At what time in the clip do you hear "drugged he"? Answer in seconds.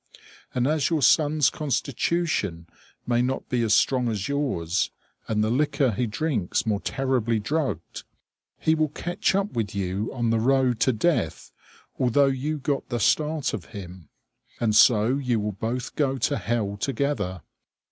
7.37-8.73